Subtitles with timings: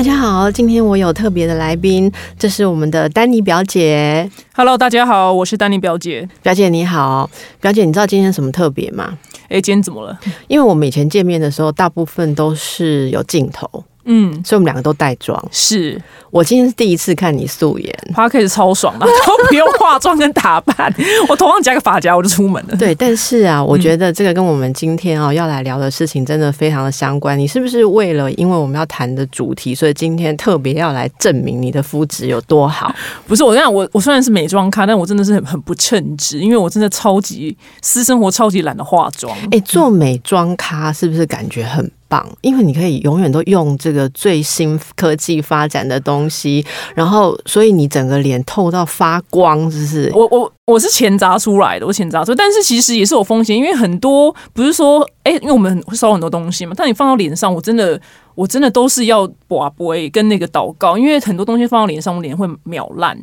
[0.00, 4.30] 大家好，今天我有特别的来宾，这是我们的丹妮表姐。
[4.54, 6.26] Hello，大家好，我是丹妮表姐。
[6.42, 7.28] 表姐你好，
[7.60, 9.18] 表姐，你知道今天什么特别吗？
[9.50, 10.18] 哎，今天怎么了？
[10.48, 13.84] 因为我们以前见面的时候，大部分都是有镜头。
[14.12, 15.40] 嗯，所以我们两个都带妆。
[15.52, 16.00] 是
[16.30, 20.92] 我今天是第一次看你素颜，花可以超爽的， 都不用化妆跟打扮，
[21.28, 22.76] 我头上夹个发夹我就出门了。
[22.76, 27.38] 对，但是啊，我觉得这个跟我们今天啊要来聊的事情真的非常的相关。
[27.38, 32.92] 你是不是为了因为我们要谈的主题，所以今天特别要来证明你的肤质有多好？
[33.28, 39.36] 不是，我跟你讲，我我虽然是美妆咖，但我真的是很很不称职，因为我真的超级私生活超级懒得化妆。
[39.44, 41.88] 哎、欸，做美妆咖是不是感觉很？
[42.10, 46.62] 棒，因为你可以永远都用这个最新科技发展的东西，
[46.94, 50.12] 然后所以你整个脸透到发光，是不是？
[50.12, 57.98] 我我我是钱砸出来的，我钱砸出来，但是其实也是有风险，因为很多不是说，哎，因为我们会烧很多东西嘛，但你放到脸上，我真的
[58.34, 63.16] 我真的都是要拔不跟那个祷告，因为很多东西放到脸上，我脸会秒烂。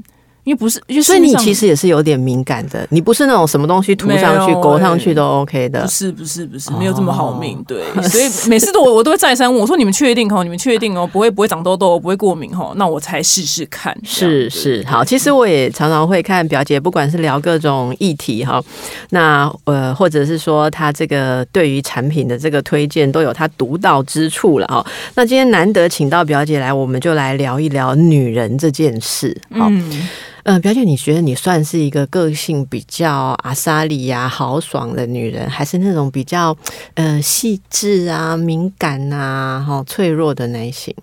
[0.48, 2.88] 因为不是，所以你其实也是有点敏感的。
[2.90, 5.82] 你不是那种什么东西涂上去、勾、欸、上去都 OK 的。
[5.82, 7.62] 不是，不是，不是，没有这么好命。
[7.68, 10.46] 对，哦、所以 每次都我我都会再三问我说：“你们确定哦？
[10.46, 11.06] 你们确定哦？
[11.06, 12.72] 不会不会长痘痘，不会过敏哦？
[12.78, 15.04] 那我才试试看。”是是，好。
[15.04, 18.64] 其实我也常常会看表姐，不管是聊各种议题哈，
[19.10, 24.86] 那呃，或者是说她这个对于产品的这个推荐都有她独到之处了哈。
[25.16, 29.36] 那今天难得请到表姐来，我们就来聊一聊女人这件事。
[29.52, 29.68] 好。
[29.70, 30.08] 嗯、
[30.48, 36.56] 嗯，表姐，你觉得你算是一个个性比较阿莎莉呀、豪爽的女人，还是那种比较
[36.94, 40.96] 呃细致啊、敏感啊、哈脆弱的类型？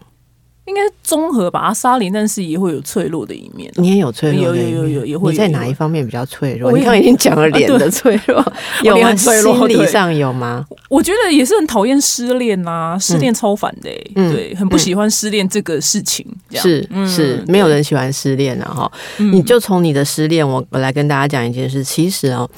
[0.66, 3.70] 应该综合吧，阿莎莉，但是也会有脆弱的一面。
[3.76, 5.30] 你也有脆弱的一面，有有有有也会。
[5.30, 6.72] 你在哪一方面比较脆弱？
[6.72, 8.42] 你刚刚已经讲了脸的 脆弱，
[8.82, 9.14] 有吗？
[9.14, 10.64] 心理上有吗？
[10.88, 16.26] 我觉得也是很讨厌失恋啊，失恋超烦的、欸嗯，对，很不喜欢失恋这个事情。
[16.50, 18.64] 嗯、是是，没有人喜欢失恋的。
[18.64, 18.90] 哈。
[19.18, 21.84] 你就从你的失恋，我我来跟大家讲一件事。
[21.84, 22.48] 其实哦，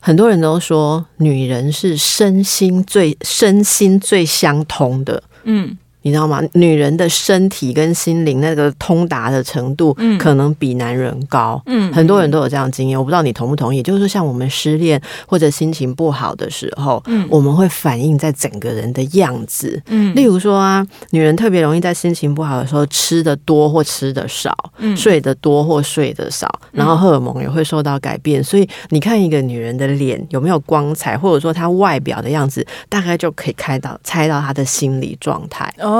[0.00, 5.20] 很多人都说女人是身心最身心最相通的。
[5.42, 5.76] 嗯。
[6.06, 6.40] 你知道吗？
[6.52, 11.60] 女人的身体跟心灵那个通达的程度，可能比男人高。
[11.66, 13.82] 嗯，很多人都有这样经验，我不知道你同不同意。
[13.82, 19.82] 就是说，像我们失恋或者心情不好的时候，嗯，我们会反映在整个人的样子。
[19.88, 28.44] 嗯，例如说啊，女人特别容易在心情不好的时候吃的多或吃的少，嗯，睡得多或睡得少，然后荷尔蒙也会受到改变。
[28.44, 35.68] 所以你看一个女人的脸有没有光彩，或者说她外表的样子，大概就可以开到猜到她的心理状态。
[35.80, 35.95] 哦，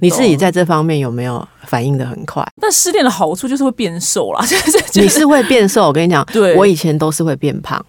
[0.00, 2.46] 你自己在这方面有没有反应的很快？
[2.60, 4.44] 但失恋的好处就是会变瘦啦，
[4.94, 5.86] 你是会变瘦。
[5.86, 7.84] 我跟你讲，对，我以前都是会变胖。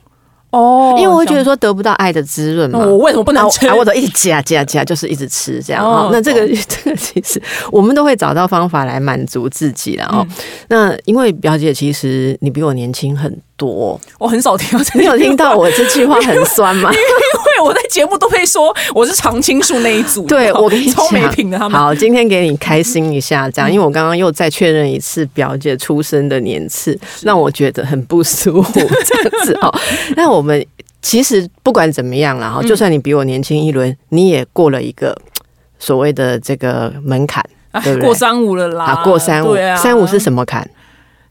[0.52, 3.66] 哦，因为我会觉得说得不到爱的滋润嘛，我为什么不能吃？
[3.74, 5.82] 我都一直夹夹夹，就是一直吃这样。
[5.82, 10.28] 哦，那这个 这个其实我们都会找到方法来满足自己了哦。
[10.68, 16.90] 那因为表姐其实你比我年轻很多，我很少听到，你有听到我这句话很酸吗？
[16.92, 21.80] 因为我在节目都会说我是常青树那一组，对，我超没品的他们。
[21.80, 29.72] 好，今天给你开心一下，这样，因为我刚刚又再确认一次表姐出生的年次，让我觉得很不舒服，这样子哦。
[30.18, 30.66] 那我们
[31.04, 35.16] 其实不管怎么样了哈，就算你比我年轻一轮，你也过了一个
[35.78, 37.46] 所谓的这个门槛，
[37.84, 38.08] 对不对？
[38.08, 40.68] 过三五了啦，啊，过三五，三五是什么坎？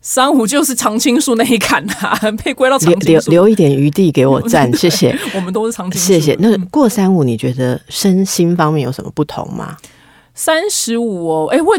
[0.02, 3.30] 三五就是常青树那一砍啊，被归到常青树。
[3.30, 5.14] 留留一点余地给我站，谢谢。
[5.36, 6.06] 我们都是常青树。
[6.06, 6.34] 谢谢。
[6.40, 9.76] 那过三五，你觉得身心方面有什么不同吗？
[10.34, 11.78] 三十五哦，哎、欸，我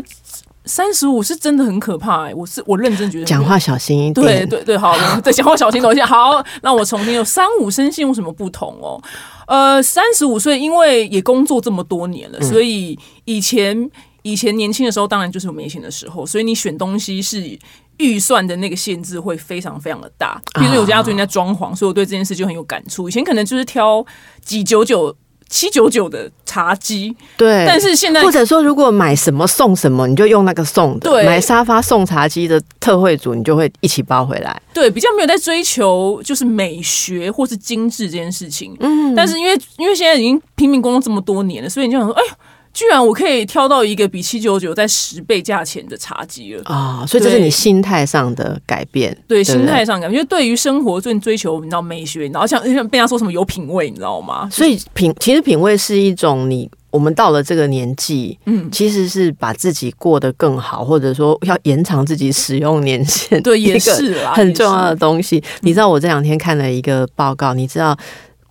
[0.66, 3.26] 三十五是真的很可怕哎、欸，我是我认真觉得。
[3.26, 4.14] 讲话小心一点。
[4.14, 6.06] 对对对，好，对，讲话小心等一下。
[6.06, 9.02] 好，那我重新有三五身心有什么不同哦？
[9.47, 13.90] 呃，三十五岁，因为也工作这么多年了，嗯、所以以前
[14.22, 17.58] 以前年轻的时候，当然就是有没钱的时候，所以你选东西是。
[18.02, 23.08] 预算的那个限制会非常非常的大，比如说我家最近在装潢，所以我对这件事就很有感触。
[23.08, 24.03] 以前可能就是挑
[24.44, 25.16] 几九九、
[25.48, 34.62] 七九九的茶几，对，但是现在或者说如果买什么送什么，你就用那个送的，对，买沙发送茶几的特惠组，你就会一起包回来。
[34.74, 38.76] 对，比较没有在追求就是美学或是精致这件事情。
[38.80, 42.24] 嗯，但是因为因为现在已经拼命工作这么多年了，所以你就想说，哎。
[42.73, 47.06] 居然我可以挑到一个比七九九在十倍价钱的茶几了啊！
[47.08, 50.14] 所以这是你心态上的改变，对，对心态上改变。
[50.14, 54.47] 因为对于生活最追求，你知道美学，然后像像被他说什么有品味，你知道吗？
[54.50, 65.44] 所以品其实品味是一种你我们到了这个年纪，嗯，其实是把自己过得更好，或者说要延长自己使用年限，对，也 是很重要的东西。
[65.59, 67.97] 你知道我这两天看了一个报告，你知道。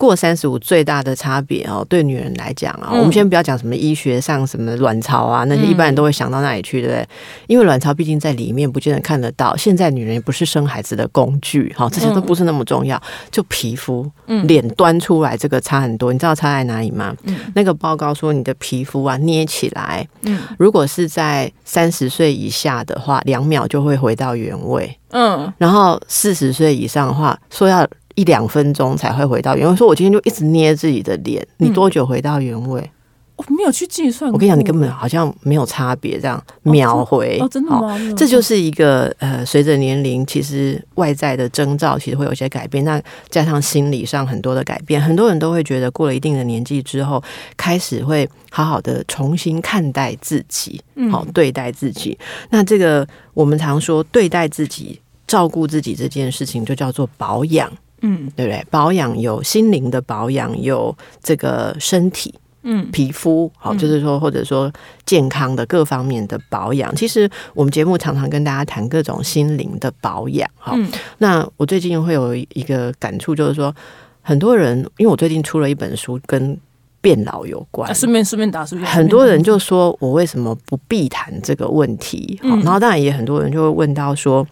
[0.01, 7.07] 过三十五最大的差别哦，对女人来讲啊，嗯、我们先不要讲什么医学上什么卵巢啊，那些一般人都会想到那里去，对不对？
[7.49, 9.55] 因为卵巢毕竟在里面，不见得看得到。
[9.59, 12.99] 现在女人也不是生孩子的工具，哈，这些都不是那么重要。
[13.31, 14.11] 就皮肤，
[14.45, 16.15] 脸端出来这个差很多。
[16.15, 17.15] 你知道差在哪里吗？
[17.25, 27.87] 嗯、那个报告说，你的皮肤啊，捏起来，嗯，如果是在三十岁以下的话，两秒就会回到原位，嗯，然后四十岁以上的话，说要。
[28.15, 29.77] 一两分钟才会回到原位。
[29.77, 32.81] 说我今天就一直捏自己的脸，你多久回到原位？
[32.81, 32.91] 嗯、
[33.37, 34.31] 我没有去计算。
[34.33, 37.97] 我跟你讲，你根本好像没有差别，这样秒回哦，真的吗？
[38.17, 42.85] 这就是一个呃，随着年龄，其实外在的征兆其实会有些改变。
[42.85, 47.23] 那加上心理上很多的改变，很多人都会觉得过了一定的年纪之后，
[47.57, 50.81] 开始会好好的重新看待自己，
[51.11, 52.19] 好对待自己。
[52.21, 57.73] 嗯、那这个我们常说对待自己、照顾自己这件事情，就叫做保养。
[58.03, 58.65] 嗯，对不对？
[58.71, 64.73] 保养有心灵的保养，有这个身体，嗯，皮肤，好，就是说，或者说
[65.05, 66.95] 健康的各方面的保养。
[66.97, 70.77] 其实我们节目常常跟大家谈各种心灵的保养，哈。
[71.19, 73.75] 那我最近会有一个感触，就是说，
[74.23, 76.57] 很多人，因为我最近出了一本书，跟
[77.03, 77.95] 变老有关。
[77.95, 82.39] 顺便顺便打，顺便很多人就说我为什么不避谈这个问题？
[82.43, 84.47] 好，然后当然也很多人就会问到说。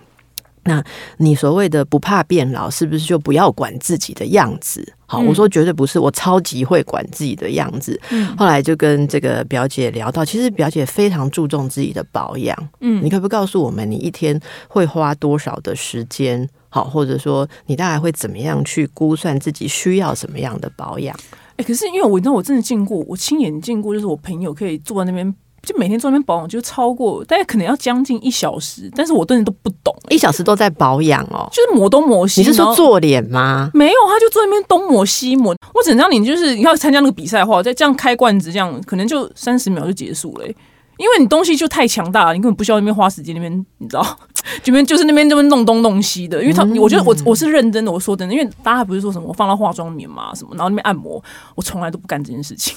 [0.69, 0.85] 那
[1.17, 4.87] 你所谓的不怕变老，是不是就不要管自己的样子？
[5.06, 7.99] 好，我说绝对不是，我超级会管自己的样子。
[8.11, 12.55] 嗯，后来就跟这个表姐聊到，其实表姐非常注重自己的保养。
[12.81, 14.38] 嗯，你可不可以告诉我们，你一天
[14.69, 16.47] 会花多少的时间？
[16.69, 21.19] 好，或者说你大概会怎么样去估算自己需要什么样的保养？
[21.56, 25.35] 哎，可是因为我知道我真的见过，我亲眼见过，就是我朋友可以坐在那边。
[25.69, 32.41] 就每天做那边保养，就超过大概可能要将近一小时，但是我真的都不懂，一小时都在保养哦，就是抹东抹西。
[32.41, 33.70] 你是说做脸吗？
[33.75, 35.55] 没有，他就坐那边东抹西抹。
[35.75, 44.19] 我只能让你就是你要参加那个比赛的话，再这样开罐子，这样可能就三十秒就结束了，因为你东西就太强大了，你根本不需要那边花时间那边，你知道，
[44.64, 46.41] 这边就是那边这边弄东弄西的。
[46.41, 51.23] 因为他，我觉得我我是认真的，我说真的，因为大家不是说什么我放到化妆棉嘛什么，然后那边按摩，
[51.55, 52.75] 我从来都不干这件事情。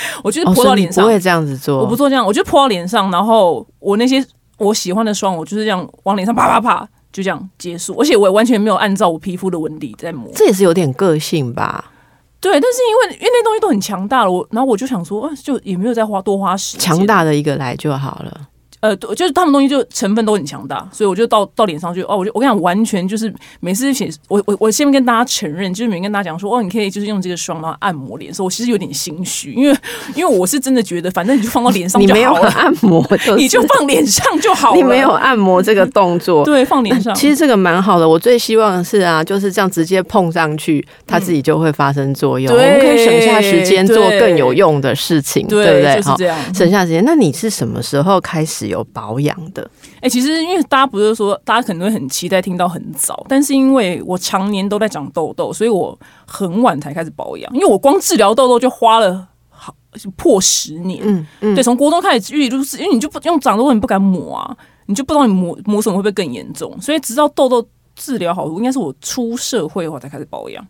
[0.24, 1.78] 我就是泼到脸上，不会这样子做。
[1.78, 4.24] 我不做这样，我就泼到脸上，然后我那些
[4.58, 7.94] 我喜欢的霜，我就是这样往脸上啪啪啪，就这样结束。
[7.98, 10.30] 而且我也完全没有按照我皮肤的纹理在抹。
[10.34, 11.92] 这也是有点个性吧？
[12.40, 18.47] 对，但是因为因为那东西都很强大了，我然后我就想说，就也没有再花多花时间，强大的一个来就好了。
[18.80, 29.76] 呃，就是他们东西就成分都很强大，所以我就到到脸上去哦，我就我跟你讲，完全就是每次写我我我先跟大家承认，就是每天跟大家讲说哦，你可以就是用这个霜然后按摩脸，所以我其实有点心虚，因为
[30.14, 38.08] 因为我是真的觉得，反正你就放到脸上就好了，你没有按摩，你就放脸上就好了， 你没有按摩这个动作， 对，放脸上，其实这个蛮好的。
[38.08, 45.96] 我最希望的是啊，就是这样直接碰上去，它自己就会发生作用，嗯、我们可以省下时间做更有用的事情，对，对不对？
[45.96, 47.04] 就是这样，省下时间。
[47.04, 49.36] 那你是什么时候开始有保养？
[49.52, 49.62] 的
[49.96, 57.52] 哎、欸，其实因为大家不是说，大家可能会很期待听到很早，但是因为我常年都在长痘痘，所以我很晚才开始保养。
[57.54, 59.74] 因为我光治疗痘痘就花了好
[60.16, 67.66] 破十年，嗯嗯，对，从国中开始治，就是因为你就不用长痘痘，你不敢抹啊，你就不知道你抹抹什么会不会更严重，所以直到痘痘
[67.96, 70.66] 治疗好，应该是我出社会的话才开始保养，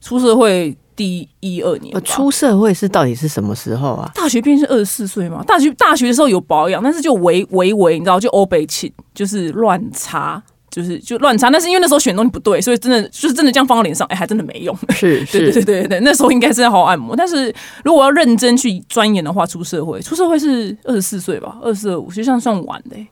[0.00, 0.76] 出社会。
[1.02, 4.08] 第一二年，出社会是到底是什么时候啊？
[4.14, 5.42] 大学毕竟是二十四岁嘛。
[5.42, 10.40] 大学大学的时候有保养，但是就微微微，你知道，就欧北气，就是乱擦，
[10.70, 11.50] 就是就乱擦。
[11.50, 14.72] 但是因为那时候选东西不对，所以真的就是真的这样放到脸上，哎、欸，还真的没用。
[14.94, 17.16] 是，是，对对对对，那时候应该是要好好按摩。
[17.16, 17.52] 但是
[17.84, 23.08] 如果要认真去钻研的话，出社会，出社会是二十四岁吧，二十二五，其实算算晚的、欸。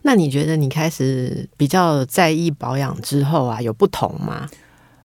[0.00, 4.48] 那你觉得你开始比较在意保养之后啊，有不同吗？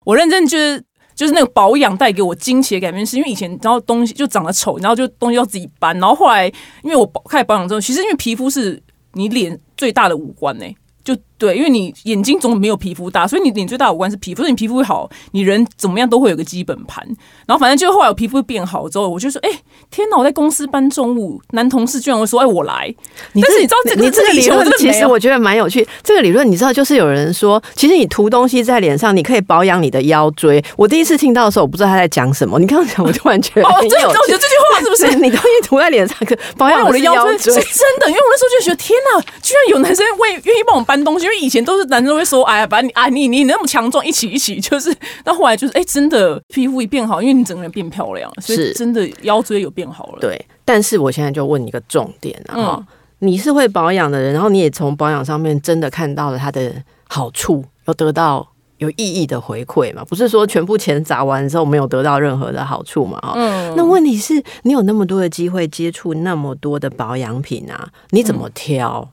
[0.04, 0.84] 我认真就是。
[1.18, 6.46] 就是那个保养带给我惊奇的改变，是因为以前然后东西就长得丑，然后就东西要自己搬，然后后来
[6.84, 8.80] 因为我开始保养之后，其实因为皮肤是
[9.14, 10.64] 你脸最大的五官呢、
[11.02, 14.38] 就对，因为你眼睛总没有皮肤大，所以你你最大的五官是皮肤。
[14.38, 17.04] 所以你皮肤会好，你人怎么样都会有个基本盘。
[17.46, 19.58] 然后反正就后来我皮肤变好之后，我就说：“哎、欸，
[19.90, 20.16] 天哪！
[20.16, 22.94] 我在公司搬重物，男同事居然会说：‘哎，我来。’
[23.34, 25.86] 但是你知道这个，你这个理论其实我觉得蛮有趣。
[26.02, 30.62] 这个理论你知道，就是有人说，其实你涂东西在脸上，你可以保养你的腰椎。
[30.76, 32.58] 我第一次听到的时候，我不知道他在讲什么。
[32.58, 35.06] 你刚刚讲，我就完全哦，这我觉得这句话是不是？
[35.18, 38.08] 你东西涂在脸上，可保养我的腰椎是真的。
[38.08, 41.27] 因为我那时候就觉得，天哪，居然有男生为愿意帮我搬东西。
[41.28, 44.94] 因为以前都是男生会说，哎呀，把你啊，你你那么强壮，一起一起，就是。
[45.22, 50.18] 到后来就是，哎，真的皮肤一变好，因为你整个人变漂亮，所以真的腰椎有变好了。
[50.20, 52.86] 对，但是我现在就问你一个重点啊，嗯、
[53.18, 56.72] 你是会保养的人，然后你也从保养上面真的看到了它的
[57.08, 58.48] 好处，有得到。
[58.78, 60.04] 有意义的回馈嘛？
[60.04, 63.20] 不是说全部钱砸完之后没有得到任何的好处嘛？
[63.34, 69.00] 嗯，那问题是你有那么多的机会接触那么多的保养品啊，你怎么挑？
[69.00, 69.10] 嗯、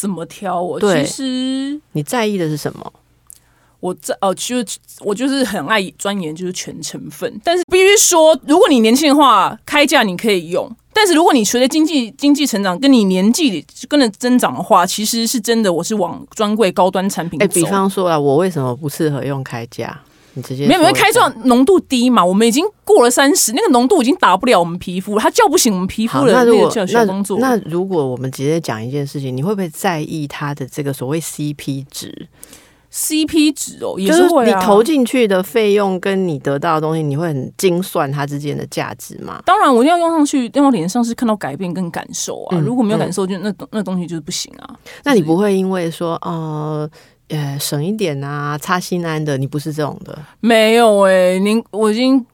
[0.00, 0.62] 怎么挑？
[0.62, 2.90] 我其实你在意的是什么？
[3.80, 4.64] 我在哦，其实
[5.00, 10.70] 我就是很爱钻研就是全成分，但是必须说，如果你年轻的话，开价你可以用。
[10.94, 17.44] 但是如果你随着经济经济成长，跟你年纪跟着增长的话，其实是真的，我是往专柜高端产品走。
[17.44, 20.00] 哎、欸，比方说啊，我为什么不适合用开架？
[20.34, 22.24] 你直接没有没有开创浓度低嘛？
[22.24, 27.38] 我们已经过了三十，那个浓度已经打不了我们皮肤，它叫不醒我们皮肤的那个小工作。
[27.38, 32.28] 那如果我们直接讲一件事情，你会不会在意它的这个所谓 CP 值
[32.92, 39.40] ？CP 值哦，也是会啊，就是你投进去的费用跟你得到的东西，你会很精算它之间的价值吗？
[39.46, 42.56] 当然，我一定要用上去，用到脸上是看到改变跟感受啊。
[42.56, 44.76] 嗯、如果没有感受，就那那东西就是不行啊。
[45.04, 46.90] 那你不会因为说呃
[47.30, 50.18] 呃省一点啊，擦心安的，你不是这种的？
[50.40, 52.24] 没有哎、欸，您我已经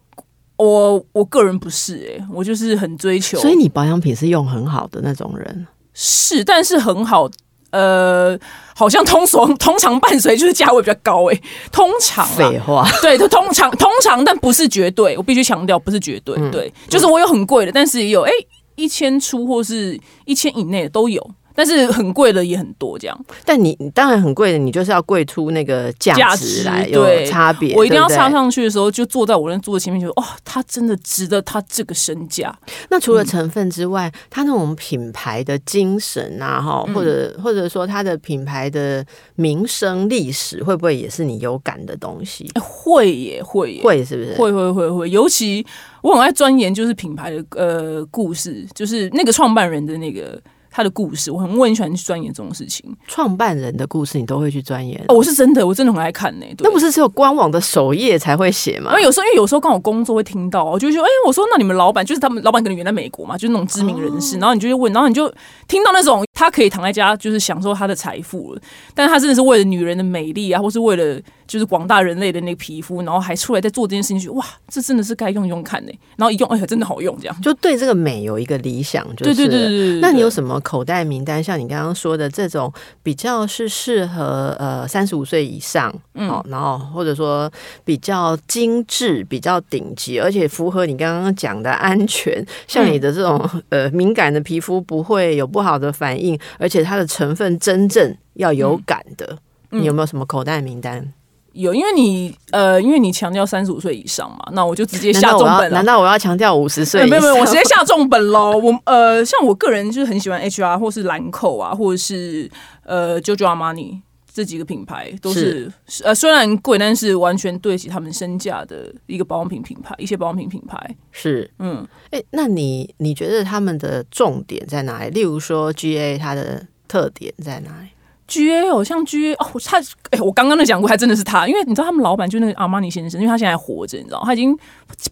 [0.56, 3.38] 我我个人不是哎、欸，我就是很追求。
[3.38, 7.30] 所以你保养品是用很好的那种人，是，但是很好。
[7.72, 8.38] 呃，
[8.74, 18.32] 好像通常 通常伴随就是价位比较高哎、欸，通常废话，对，通常通常，但不是绝对，我必须强调不是绝对，嗯、对，就是我有很贵的，但是也有诶
[18.76, 21.30] 一千出或是一千以内的都有。
[21.56, 23.24] 但是很贵的也很多，这样。
[23.44, 27.74] 但你当然很贵的，你就是要贵出那个价值来有差别。
[27.74, 32.56] 我一定要插上去的时候，就坐在我那桌子前面，就哇，它真的值得它这个身价。
[32.90, 39.02] 那除了成分之外，嗯、它那种品牌的精神啊，哈，或者或者说它的品牌的
[39.36, 42.46] 名声历史，会不会也是你有感的东西？
[42.60, 44.34] 会也会耶会是不是？
[44.34, 45.66] 会会会会，尤其
[46.02, 50.38] 我很爱钻研，就是品牌的呃故事，就是那个创办人的那个。
[50.76, 52.84] 他的故事，我很我很喜欢去钻研这种事情。
[53.06, 55.02] 创办人的故事，你都会去钻研？
[55.08, 56.44] 哦，我是真的，我真的很爱看呢。
[56.58, 58.90] 那不是只有官网的首页才会写吗？
[58.90, 65.32] 因为有时候，因为有时候刚好工作会听到，我就说，哎、欸，我说那你们老板就是他们老板，可能原来美国嘛，就是那种知名人士，哦、然后你就会问，然后你就
[65.66, 68.60] 听到那种他可以躺在家，就是享受他的财富了，
[68.94, 71.20] 但是他真的是为了女人的美丽啊，或是为了。
[71.46, 75.92] 就是广大人类的那个皮肤，然后还出来在做这件事情，就哇，这真的是该用用看呢。
[76.16, 79.32] 然后一用，哎呀，真的好用，这样就对这个美有一个理想，就是。
[79.32, 80.00] 对对对对对。
[80.00, 81.40] 那你有什么口袋名单？
[81.40, 82.72] 像你刚刚说的这种，
[83.04, 87.48] 比较是适合呃三十五岁以上，嗯，然后或者说
[87.84, 96.25] 比较精致、比较顶级，而且符合你刚刚讲的安全，像你的这种、嗯、呃敏感的皮肤不会有不好的反应，
[96.58, 99.38] 而且它的成分真正要有感的，
[99.70, 101.12] 嗯、你有没有什么口袋名单？
[101.52, 105.70] 有，因为你呃，因为你强调三十五岁以上嘛，那我就直接下重本了。
[105.70, 107.06] 难道我要强调五十岁？
[107.06, 108.58] 没有没有，我直接下重本喽。
[108.58, 112.50] 我呃，像我个人就是很喜欢 HR 或是兰蔻啊，或者是
[112.84, 114.00] 呃 Giorgio Armani
[114.36, 125.08] 这几个品牌，都是，是呃虽然贵，但是完全对得起他们身价的一个保养品品牌，一些保养品品牌是嗯，哎、欸，那你你觉得他们的重点在哪里？
[125.08, 127.88] 例如说 GA 它的特点在哪里
[128.26, 134.54] ？G A 哦，像 G A 哦，他哎、欸，我刚刚都讲过，还真的是他，因为你知道他们老板就那个阿玛尼先生，因为他现在还活着，你知道，他已经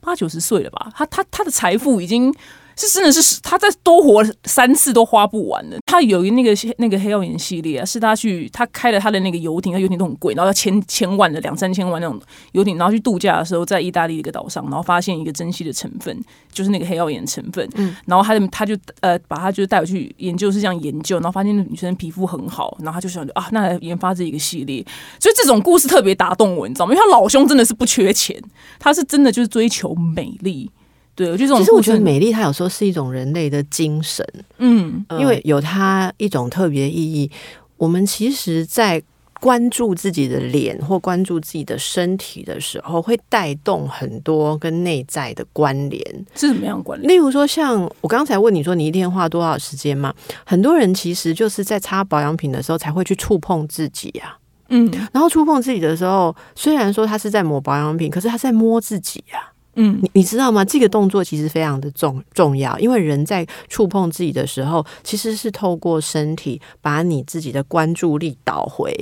[0.02, 2.30] 八九十岁了吧，他他他的财富已经。
[2.76, 5.78] 是真的是他再多活三次都花不完的。
[5.86, 12.20] 他有一那个那个黑曜岩系列啊，是他去他开了他的那个游艇，他游艇都很贵，然后要千千万的两三千万那种
[12.52, 16.18] 游艇，然后去度假的时候，在意大利的一个岛上，然后发现一个珍稀的成分，
[16.52, 17.68] 就是那个黑曜岩成分。
[17.74, 24.84] 嗯，然后他就他就呃把他就带回去研究，是这样研究，然后发现那女生皮肤很好，然后他就想啊，那来研发这一个系列。
[25.20, 26.92] 所以这种故事特别打动我，你知道吗？
[26.92, 28.36] 因为他老兄真的是不缺钱，
[28.78, 30.70] 他是真的就是追求美丽。
[31.14, 34.26] 对，我觉得其实我觉得美丽，它有时候是一种人类的精神，
[34.58, 37.30] 嗯，因为有它一种特别意义。
[37.76, 39.02] 我们其实，在
[39.40, 46.26] 关注自己的脸或关注自己的身体的时候，会带动很多跟内在的关联。
[46.34, 47.12] 是什么样关联？
[47.12, 50.14] 例如说，像我刚才问你说，你一天花多少时间嘛？
[50.46, 54.36] 很多人其实就是在擦保养品的时候才会去触碰自己呀，
[54.70, 59.50] 嗯，然后触碰自己的时候，虽然说他是在抹保养品，可是他在摸自己呀。
[59.76, 60.64] 嗯，你你知道吗？
[60.64, 68.92] 这个动作其实非常的重重要，因为人在触碰自己的时候，其实是透过身体把你自己的关注力导回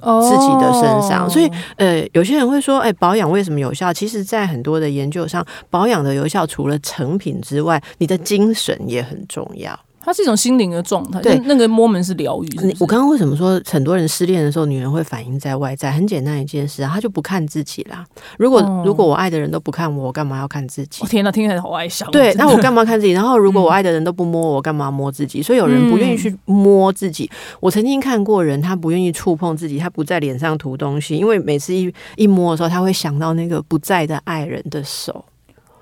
[0.00, 3.90] 自己的身上，所以呃，有些人会说，哎，保养为什么有效？
[3.92, 9.78] 其实，在很多的研究上，保养的有效除了成品之外，你的精神也很重要。
[10.04, 12.74] 它是一种心灵的状态，对，那个 moment 是疗愈。
[12.78, 15.94] 我刚刚为什么说很多人失恋的时候，女人会反映在外在？
[15.94, 18.04] 很简单一件事啊，她就不看自己啦。
[18.36, 21.04] 如果、哦、如果我爱的人都不看我，我干嘛要看自己？
[21.04, 22.10] 哦、天哪，听起来好哀伤。
[22.10, 23.12] 对， 那我干嘛看自己？
[23.12, 25.40] 然后如果我爱的人都不摸我，我干嘛摸自己？
[25.40, 27.30] 所以有人不愿意去摸自己。
[27.32, 35.24] 嗯、我曾经看过人，他不愿意触碰自己，他不在脸上涂东西，因为每次一一摸的时候，他会想到那个不在的爱人的手。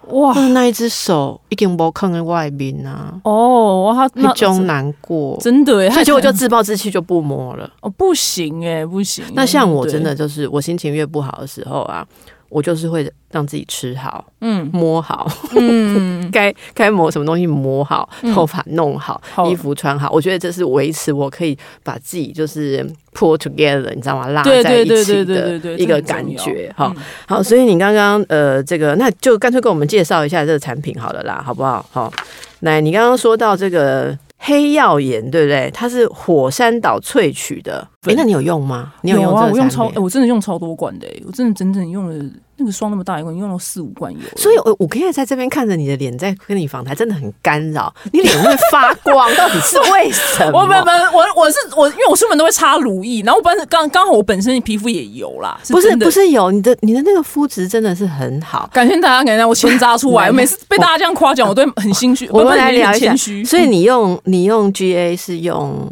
[0.09, 3.15] 哇，那一只手已经不看在外面啊！
[3.25, 7.71] 哦，哇，他那种难过，真的耶，所以结果就自暴自弃，就不摸了。
[7.81, 9.25] 哦，不行哎，不行。
[9.35, 12.07] 那像我真的就是，我心情越不好的时候啊。
[12.53, 20.11] 我就是会让自己吃好，嗯，摸好，嗯， 该该抹什么东西抹好，头发弄好，嗯、衣服穿好。
[20.11, 24.29] 我觉得这是维持我可以把自己就是 pull together，你知道吗？
[24.29, 26.73] 拉在一起的一个感觉。
[26.77, 26.95] 好，
[27.27, 31.85] 好，所以你刚刚呃，这个那就干脆跟我们介绍一下这个产品好了啦，好不好？
[31.91, 32.13] 好，
[32.61, 34.17] 来，你刚刚说到这个。
[34.45, 35.71] 黑曜岩对不对？
[35.73, 37.87] 它是火山岛萃取的。
[38.05, 38.93] 哎，那你有用吗？
[39.03, 41.07] 你有用我用超，我真的用超多罐的。
[41.25, 42.25] 我真的整整用了
[42.57, 44.19] 那个霜那么大一罐，用了四五罐油。
[44.37, 47.95] 所以，我我可以在这边看着你的脸，在跟你访谈，真的很干扰。
[48.13, 50.59] 你脸会发光，到底是为什么？
[50.63, 55.57] 我没有没有，我我是我，因为我出门都会擦乳液，然后我本身刚刚好我本身皮肤也油啦。
[55.69, 58.69] 不是不是油，你的你的那个肤质真的是很好。
[58.73, 62.29] 感谢大家，感谢我钱砸出来， 每次被大家这样夸奖，我都很心虚。
[62.33, 63.15] 我们来聊一下，
[63.47, 65.89] 所以你用你用 GA 是用。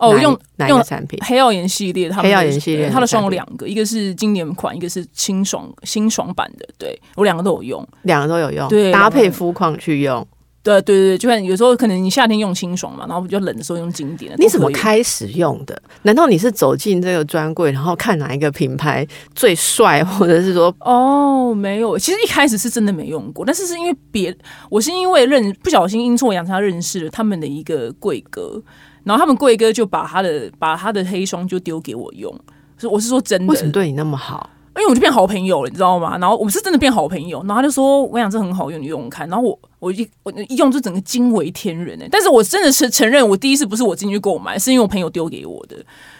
[0.00, 1.18] 哦，用哪一个产品？
[1.22, 6.66] 黑曜岩系列，它黑曜岩系列，它的霜有两个，一个是经典款，一个是清爽清爽版的。
[6.78, 10.26] 对，我两个都有用，两个都有用，对，搭配肤况去用。
[10.62, 14.36] 对对对，就像有时候可能你夏天用清爽嘛，然后比较冷的时候用经典的。
[14.38, 15.82] 你怎么开始用的？
[16.02, 20.74] 难道你是走进这个专柜，然后看哪一个品牌最帅，或者是说……
[20.80, 24.36] 哦，没有，其实一开始是真的没用过，但是是因为别，
[24.68, 28.62] 我是因为认不小心阴错阳差认识了他们的一个柜哥。
[29.04, 32.32] 然后他们贵哥就把他的把他的黑霜就丢给我用，
[32.78, 34.50] 所以我是说真的，为什么对你那么好？
[34.76, 36.16] 因为我就变好朋友了，你知道吗？
[36.16, 42.08] 然后我们是真的变好朋友，然后他就说：“我想这很好用，你用用看。”然后我我一我一用就整个惊为天人哎！
[42.10, 45.76] 但是我真的是承认，我第一次不是我进去购买，是因为我朋友丢给我的。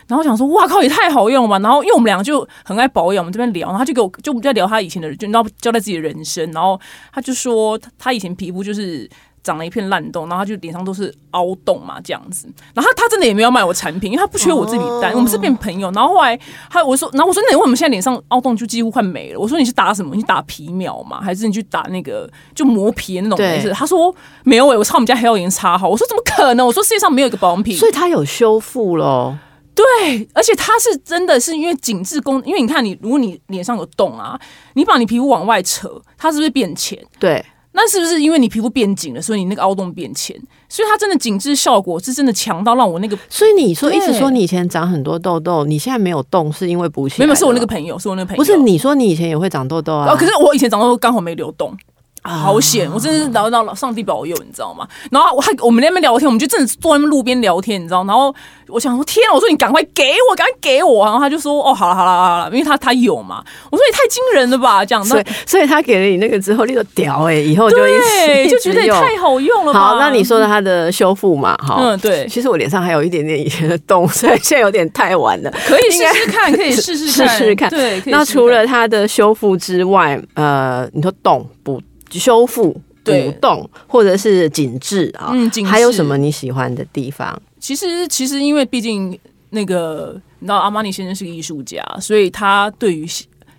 [0.09, 6.51] 然后我想说：“哇靠，也太好用了吧！”然后因为我们两个就很爱保养，我们这边聊，然后他就给我就我们在聊他以前的，就你知道交代自己的人生。
[6.53, 6.79] 然后
[7.14, 9.09] 他就说他以前皮肤就是。
[9.42, 12.46] 长了一片烂洞，然后他就脸上都是凹洞嘛，这样子。
[12.74, 15.12] 然后他真的也没有买我产品，因为他不缺我这笔单。
[15.14, 15.90] 我们是变朋友。
[15.92, 19.40] 然后后来他我说，然后我说，那你为什么现在脸上凹洞就几乎快没了？
[19.40, 20.14] 我说你是打什么？
[20.14, 21.20] 你打皮秒吗？
[21.22, 23.38] 还是你去打那个就磨皮的那种？
[23.38, 23.72] 对。
[23.72, 25.88] 他说没有诶、欸，我擦我们家黑曜岩擦好。
[25.88, 26.66] 我说怎么可能？
[26.66, 29.38] 我说世界上没有一个保养品，所以它有修复咯。
[29.74, 34.38] 对，而且它是真的是因为紧致功，因为你看你如果你脸上有洞啊，
[34.74, 36.98] 你把你皮肤往外扯，它是不是变浅？
[37.18, 37.42] 对。
[37.83, 40.37] 那是不是因为你皮肤变紧了，所以你那个凹洞变浅？
[40.69, 43.19] 所以它真的紧致效果是真的强到让我那个……
[43.31, 47.23] 所以你说，一直说你以前长很多痘痘，你现在没有动，是因为补血？
[47.23, 48.37] 没有，是我那个朋友，是我那个朋友。
[48.37, 50.12] 不是你说你以前也会长痘痘啊？
[50.12, 51.75] 哦，可是我以前长痘痘刚好没留洞。
[52.22, 52.90] 好险！
[52.92, 54.87] 我真的是聊到上帝保佑，你知道吗？
[55.11, 58.04] 然后我还我们那边聊天，我们就真的坐在那路边聊天，你知道？
[58.04, 58.35] 然后
[58.68, 59.35] 我想说，天啊！
[59.35, 61.04] 我说你赶快给我，赶快给我！
[61.04, 63.42] 然后他就说，哦，好了好了好了，因为他他有嘛。
[63.70, 65.02] 我说也太惊人了吧，这样。
[65.04, 67.90] 所以所以他给了你那个之后，你就屌哎、欸，以后就一
[68.26, 69.72] 对 就觉得也太好用了。
[69.72, 71.56] 好，那你说的他的修复嘛？
[71.56, 72.26] 哈，嗯，对。
[72.28, 75.50] 其实我脸上还有一点点以前的洞，所以现在有点太晚了。
[75.66, 77.70] 可以试试看，可以 试试试试看。
[77.70, 78.02] 对。
[78.06, 81.80] 那除了它的修复之外，呃，你说洞补
[82.18, 82.81] 修复？
[83.03, 87.40] 鼓动或者是紧致啊，嗯，还有什么你喜欢的地方？
[87.59, 89.18] 其实，其实因为毕竟
[89.49, 93.07] 那个，你知道阿玛尼先生是个艺术家，所以他对于。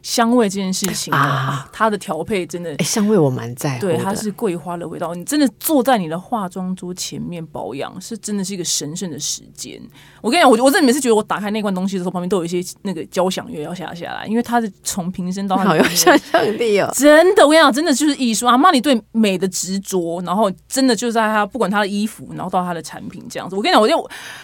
[0.02, 3.82] 香味这件事情啊，它的调配真的，哎，香味我蛮在乎。
[3.82, 5.14] 对，它是桂花的味道。
[5.14, 9.82] 你真的坐在你的化妆桌前面保养，是真的是一个神圣的时间。
[10.22, 16.92] 我跟你讲，我我真的每次觉得我打开那罐东西的时候，旁边都有一些那个交响乐要下下来，因为它是从瓶身到它，好有想象力哦。
[16.96, 18.48] 真的，我跟你讲，真的就是艺术。
[18.48, 23.56] 阿玛尼对美的执着，然后真的就是在他不管他的衣服，然后到他的产品这样子。
[23.56, 23.96] 我跟你讲，我就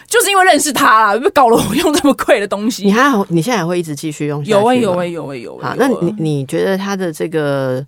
[0.06, 2.84] 就是因为认识他啦，搞了我用这么贵的东西。
[2.84, 3.26] 你还好？
[3.28, 4.44] 你现在还会一直继续用？
[4.44, 5.47] 有啊，有啊，有啊，有。
[5.56, 7.86] 好，那你你觉得它的这个，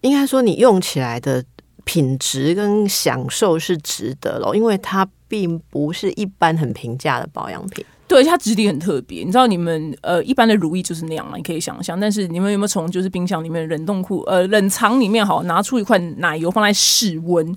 [0.00, 1.44] 应该说你用起来的
[1.84, 7.84] 品质跟享受是值得咯，因为它并不是一般很平价的保养品。
[8.06, 9.22] 对，它质地很特别。
[9.22, 12.00] 你知道，你们呃一般的如意就是那样嘛，你可以想象。
[12.00, 17.54] 但是你们有没有从就是冰箱里面冷冻库呃冷藏里面好拿出一块奶油放在室温，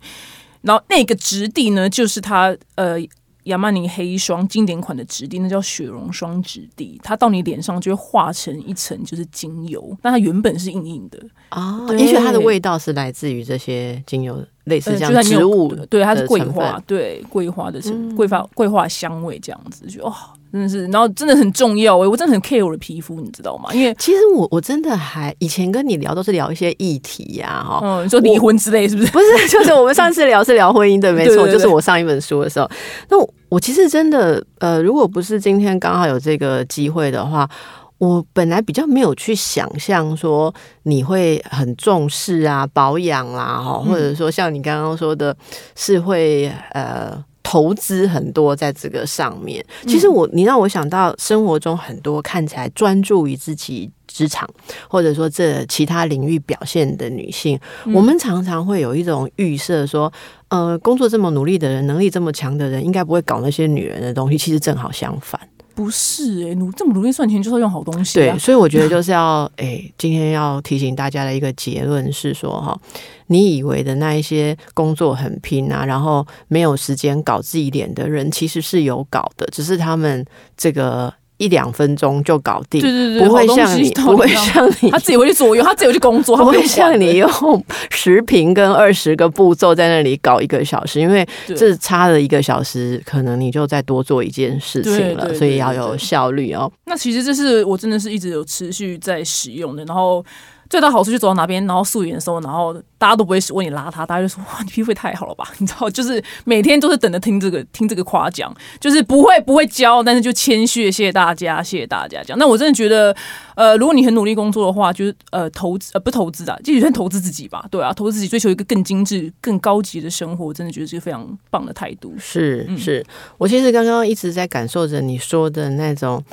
[0.61, 2.97] 然后那个质地呢，就是它呃。
[3.43, 11.85] 亚曼尼黑霜经典款的质地，那叫雪绒霜质地，它到你脸上就会化成一层就是精油，那它原本是硬硬的啊。
[11.97, 20.13] 也许它的味道是来自于这些精油，类似这样植物，呃、对，它是桂花，对，桂花的成桂花桂花香味这样子，就哦。
[20.51, 23.73] 真的是，然后真的很重要哎，我真的很 care 我的皮肤，你知道吗？
[23.73, 29.11] 因为其实我我真的还以前跟你聊都是聊一些议题呀，哈，嗯，你说离婚之类是不是？
[29.11, 32.69] 不是， 就是我们上次聊是聊婚姻的，没错，就是我上一本书的时候。
[33.09, 37.49] 那我，我其实真的，呃，如果不是今天刚好有这个机会的话，
[37.97, 45.35] 我本来比较没有去想象说你会很重视啊保养啦，哈，或者说像你刚刚说的，
[45.75, 47.23] 是会呃。
[47.43, 54.49] 投资很多在这个上面，其实我你让我想到生活中很多看起来专注于自己职场
[54.87, 57.59] 或者说这其他领域表现的女性，
[57.93, 60.11] 我们常常会有一种预设说，
[60.49, 64.37] 呃，工作这么努力的人，能力这么强的人，应该不会搞那些女人的东西。
[64.37, 65.39] 其实正好相反。
[65.73, 72.79] 不是哎、努这么努力赚钱就是要用好东西、对，所以我觉得就是要 哎、今天要提醒大家的一个结论是说哈，
[73.27, 81.13] 你以为的那一些工作很拼啊，然后没有时间搞自己脸的人，其实是有搞的，只是他们这个。
[81.41, 96.71] 一两分钟就搞定，对对对，不会像你，不会像你，他自己会去左右，他自己会去工作，不会像你用十瓶跟二十个步骤在那里搞一个小时，因为这差了一个小时，可能你就再多做一件事情了，所以要有效率哦。
[96.85, 100.23] 那其实这是我真的是一直有持续在使用的，然后。
[100.71, 105.45] 最大好处就走到哪边，然后素颜的时候，然后大家都不会问你邋遢，大家就说哇，你皮肤也太好了吧？
[105.57, 112.39] 你知道，就是每天都是等着听这个听这个夸奖，就是不会不会教，但是就谦虚，谢谢大家，谢谢大家这样。
[112.39, 113.13] 那我真的觉得，
[113.55, 122.13] 呃，如果你很努力工作的话，就是呃投资呃不投资啊，就算投资自己吧，对啊，投资自己，追求一个更精致、更高级的生活，我真的觉得是一个非常棒的态度。
[122.17, 123.05] 是是，
[123.37, 126.23] 我其实刚刚一直在感受着你说的那种。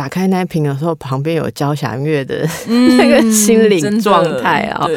[0.00, 2.48] 打开那瓶的时候，旁边有交响乐的
[2.96, 4.88] 那个心灵状态啊。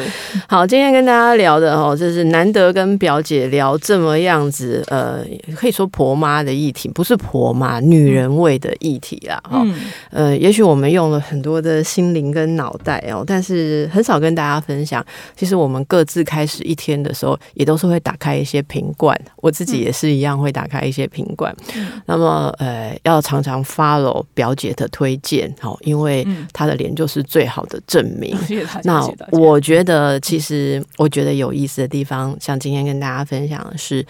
[0.48, 5.22] 好，今天跟大家聊的哦，就是难得跟表姐聊这么样子，呃，
[5.54, 9.38] 可以说婆妈的议题，不是婆妈，女人味的议题啦。
[9.44, 9.62] 哈，
[10.10, 15.04] 呃，也许我们用了很多的心灵跟脑袋哦，但是很少跟大家分享。
[15.36, 19.14] 其实我们各自开始一天的时候，也都是会打开一些瓶罐。
[19.36, 21.54] 我自己也是一样会打开一些瓶罐。
[22.06, 28.32] 那么，呃，要常常 follow 表姐的推荐，好，因为他的脸就是最好的证明。
[28.48, 34.06] 嗯、那我觉得，其实我觉得有意思的地方，像今天跟大家分享的是，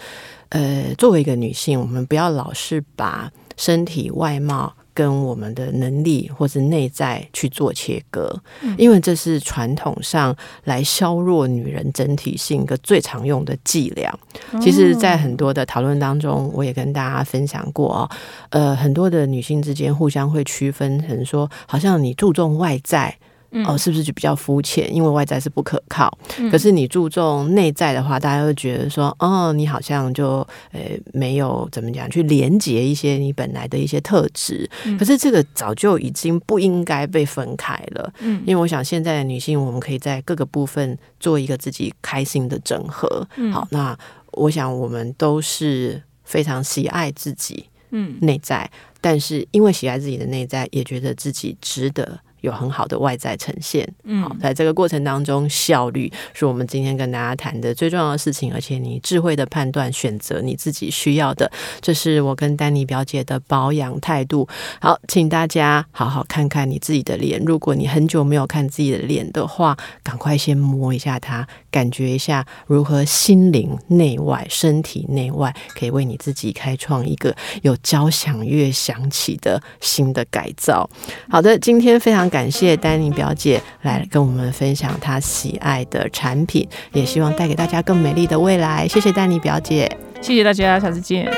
[0.49, 4.71] 呃，作为一个女性，我们不要老是把身体外貌。
[4.95, 8.41] 跟我们的能力或是内在去做切割，
[8.77, 14.17] 因为这是传统上来削弱女人整体性一个最常用的伎俩。
[14.61, 18.09] 其实，在很多的讨论当中，我也跟大家分享过哦，
[18.49, 23.15] 呃，很多的女性之间互相会区分成说，好像你注重外在。
[23.65, 24.93] 哦，是不是就比较肤浅？
[24.93, 26.11] 因为外在是不可靠。
[26.51, 30.81] 可是你注重内在的话，大家会觉得说，哦，你好像就呃
[31.13, 34.69] 没有怎么讲去连接一些你本来的一些特质。
[34.99, 38.13] 可是这个早就已经不应该被分开了。
[38.19, 43.27] 嗯，因为我想现在的女性，我们可以在各个部分做一个自己开心的整合。
[43.53, 43.97] 好，那
[44.31, 52.19] 我想我们都是非常喜爱自己，嗯，内在，但是因为喜爱自己的内在，也觉得自己值得。
[52.45, 58.53] 有很好的外在呈现，嗯，好，在这个过程当中，效率是我们今天跟大家谈的最重要的事情。
[58.53, 64.47] 而且，你智慧的判断，选择你自己需要的，这是我跟丹尼表姐的保养态度。
[64.79, 67.41] 好，请大家好好看看你自己的脸。
[67.43, 80.89] 如果你很久没有看自己的脸的话，赶快先摸一下它，感觉一下如何心灵内外、身体内外可以为你自己开创一个有交响乐响起的新的改造。
[81.29, 82.29] 好的，今天非常。
[82.35, 88.85] 感谢丹妮表姐来跟我们分享她喜爱的产品，也希望带给大家更美丽的未来。
[88.87, 89.89] 谢谢丹妮表姐，
[90.21, 91.31] 谢谢大家，下次见。